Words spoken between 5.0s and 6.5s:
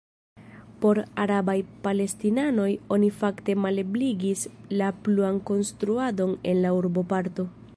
pluan konstruadon